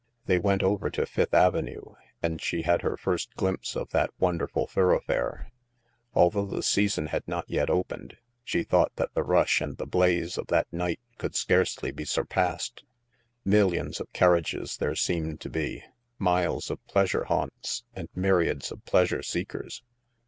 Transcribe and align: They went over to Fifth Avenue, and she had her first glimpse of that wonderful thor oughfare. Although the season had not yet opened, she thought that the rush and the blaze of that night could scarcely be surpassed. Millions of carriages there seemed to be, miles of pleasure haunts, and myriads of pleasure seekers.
They 0.25 0.39
went 0.39 0.63
over 0.63 0.89
to 0.89 1.05
Fifth 1.05 1.35
Avenue, 1.35 1.93
and 2.23 2.41
she 2.41 2.63
had 2.63 2.81
her 2.81 2.97
first 2.97 3.35
glimpse 3.35 3.75
of 3.75 3.91
that 3.91 4.09
wonderful 4.17 4.65
thor 4.65 4.95
oughfare. 4.99 5.51
Although 6.15 6.47
the 6.47 6.63
season 6.63 7.05
had 7.05 7.27
not 7.27 7.47
yet 7.47 7.69
opened, 7.69 8.17
she 8.43 8.63
thought 8.63 8.91
that 8.95 9.13
the 9.13 9.21
rush 9.21 9.61
and 9.61 9.77
the 9.77 9.85
blaze 9.85 10.39
of 10.39 10.47
that 10.47 10.65
night 10.73 10.99
could 11.19 11.35
scarcely 11.35 11.91
be 11.91 12.03
surpassed. 12.05 12.83
Millions 13.45 13.99
of 14.01 14.11
carriages 14.11 14.75
there 14.77 14.95
seemed 14.95 15.39
to 15.41 15.51
be, 15.51 15.83
miles 16.17 16.71
of 16.71 16.83
pleasure 16.87 17.25
haunts, 17.25 17.83
and 17.93 18.09
myriads 18.15 18.71
of 18.71 18.83
pleasure 18.85 19.21
seekers. 19.21 19.83